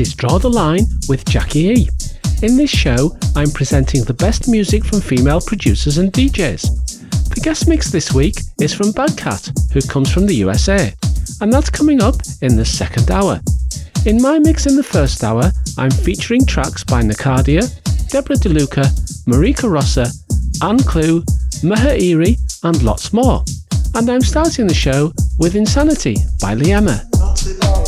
is 0.00 0.14
Draw 0.14 0.38
the 0.38 0.48
Line 0.48 0.86
with 1.08 1.26
Jackie 1.26 1.68
E. 1.68 1.88
In 2.42 2.56
this 2.56 2.70
show, 2.70 3.16
I'm 3.36 3.50
presenting 3.50 4.02
the 4.02 4.14
best 4.14 4.48
music 4.48 4.82
from 4.84 5.00
female 5.00 5.40
producers 5.42 5.98
and 5.98 6.10
DJs. 6.10 7.34
The 7.34 7.40
guest 7.42 7.68
mix 7.68 7.90
this 7.90 8.12
week 8.12 8.36
is 8.60 8.72
from 8.72 8.92
Badcat, 8.92 9.72
who 9.72 9.82
comes 9.82 10.10
from 10.10 10.26
the 10.26 10.34
USA, 10.36 10.94
and 11.42 11.52
that's 11.52 11.68
coming 11.68 12.02
up 12.02 12.14
in 12.40 12.56
the 12.56 12.64
second 12.64 13.10
hour. 13.10 13.40
In 14.06 14.22
my 14.22 14.38
mix 14.38 14.66
in 14.66 14.74
the 14.74 14.82
first 14.82 15.22
hour, 15.22 15.52
I'm 15.76 15.90
featuring 15.90 16.46
tracks 16.46 16.82
by 16.82 17.02
Nakadia, 17.02 17.68
Deborah 18.08 18.36
DeLuca, 18.36 18.86
Marika 19.26 19.70
Rossa, 19.70 20.06
Ann 20.62 20.78
Clue, 20.78 21.22
Meher 21.62 22.38
and 22.64 22.82
lots 22.82 23.12
more. 23.12 23.44
And 23.94 24.08
I'm 24.08 24.22
starting 24.22 24.66
the 24.66 24.74
show 24.74 25.12
with 25.38 25.56
Insanity 25.56 26.16
by 26.40 26.54
Liema. 26.54 27.79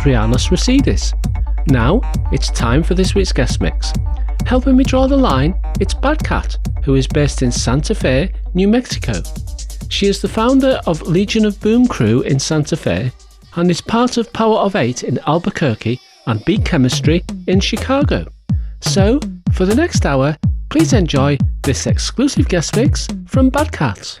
And 0.00 0.34
Adrianos 0.34 0.48
Rasidis. 0.50 1.12
Now, 1.68 2.00
it's 2.32 2.50
time 2.50 2.82
for 2.82 2.94
this 2.94 3.14
week's 3.14 3.32
guest 3.32 3.60
mix. 3.60 3.92
Helping 4.46 4.76
me 4.76 4.84
draw 4.84 5.06
the 5.06 5.16
line, 5.16 5.60
it's 5.80 5.94
Bad 5.94 6.22
Cat, 6.24 6.56
who 6.84 6.94
is 6.94 7.06
based 7.06 7.42
in 7.42 7.52
Santa 7.52 7.94
Fe, 7.94 8.32
New 8.54 8.68
Mexico. 8.68 9.22
She 9.88 10.06
is 10.06 10.22
the 10.22 10.28
founder 10.28 10.80
of 10.86 11.02
Legion 11.02 11.44
of 11.44 11.60
Boom 11.60 11.86
Crew 11.86 12.22
in 12.22 12.38
Santa 12.38 12.76
Fe 12.76 13.12
and 13.56 13.70
is 13.70 13.80
part 13.80 14.16
of 14.16 14.32
Power 14.32 14.58
of 14.58 14.76
Eight 14.76 15.02
in 15.02 15.18
Albuquerque 15.26 16.00
and 16.26 16.44
Beat 16.44 16.64
Chemistry 16.64 17.24
in 17.46 17.60
Chicago. 17.60 18.26
So, 18.80 19.20
for 19.52 19.66
the 19.66 19.74
next 19.74 20.06
hour, 20.06 20.36
please 20.70 20.92
enjoy 20.92 21.36
this 21.62 21.86
exclusive 21.86 22.48
guest 22.48 22.76
mix 22.76 23.06
from 23.26 23.50
Bad 23.50 23.72
Cat. 23.72 24.20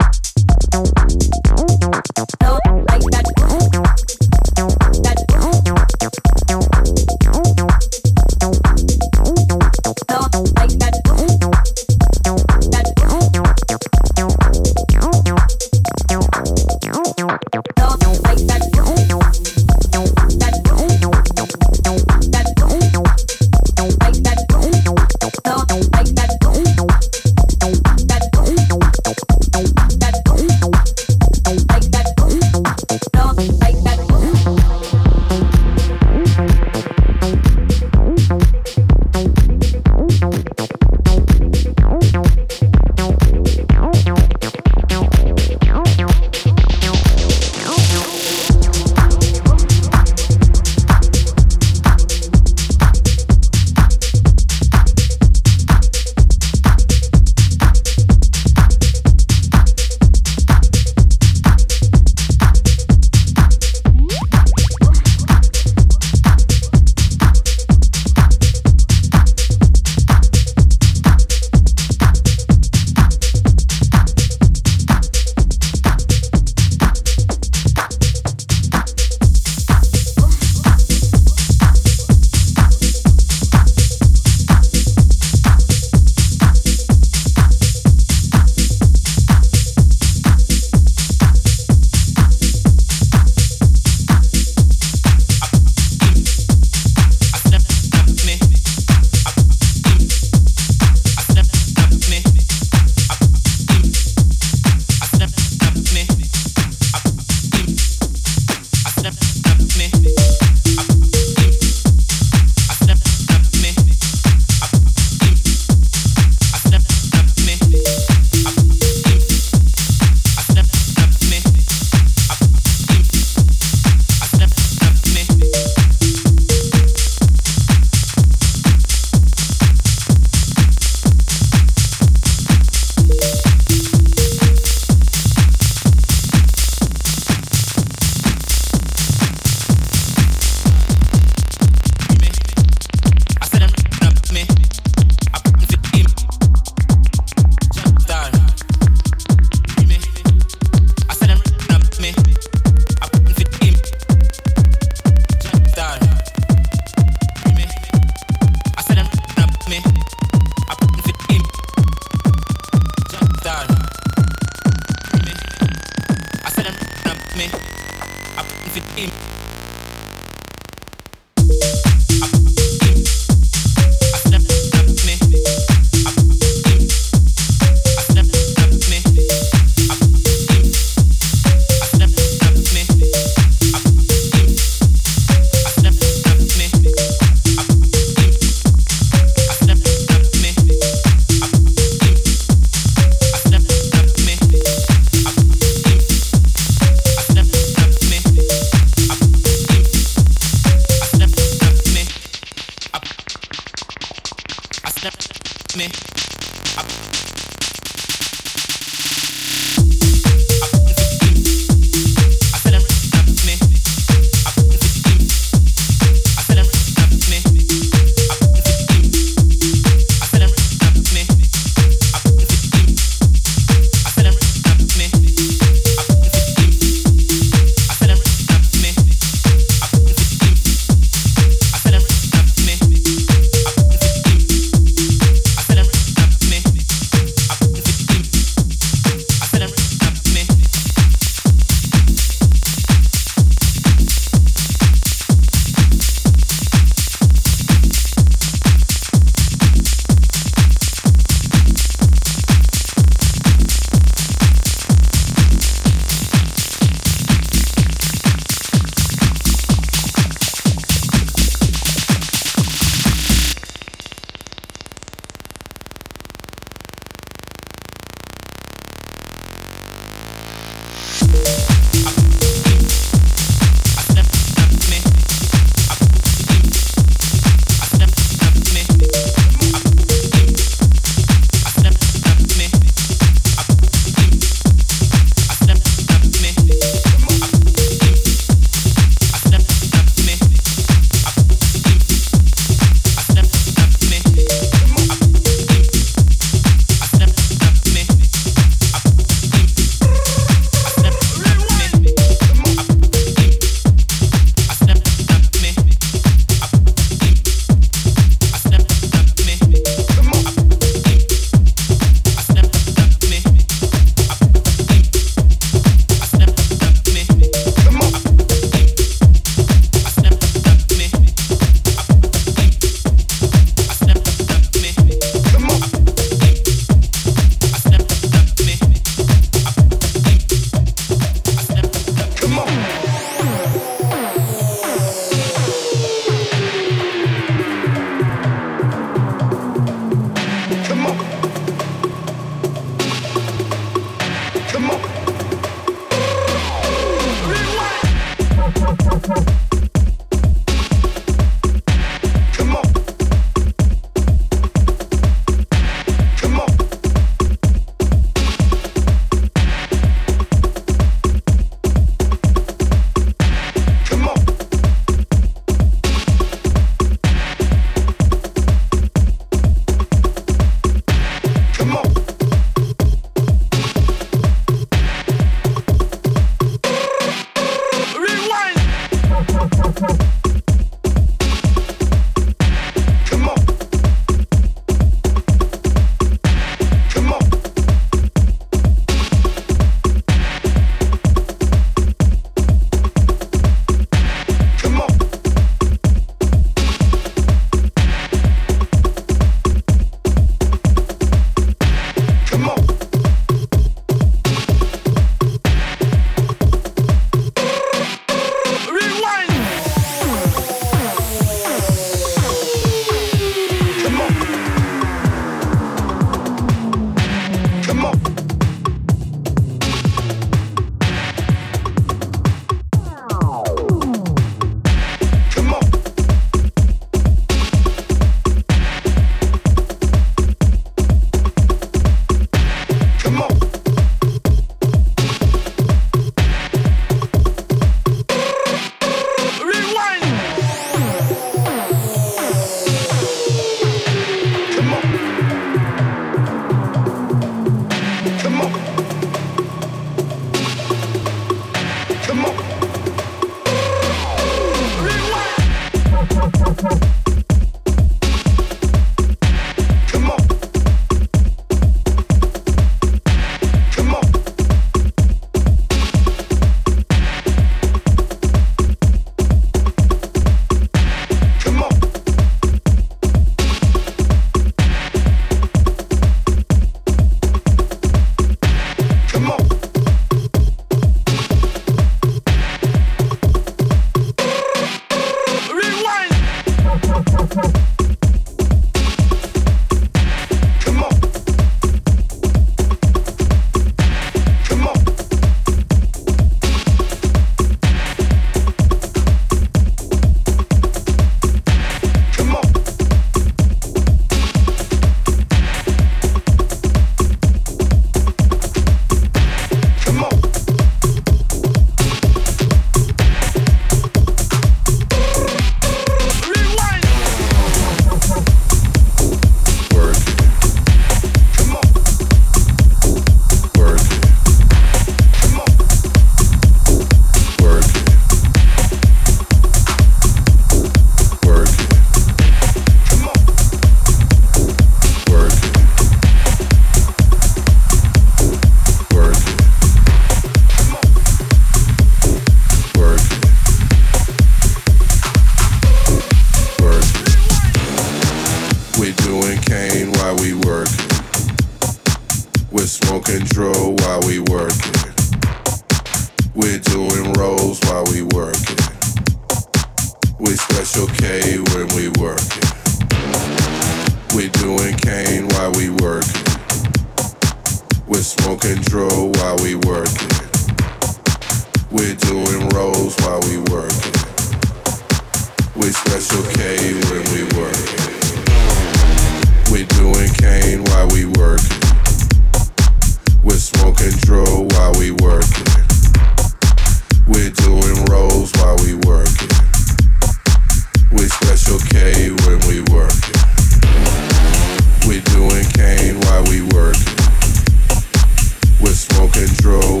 control. 599.47 600.00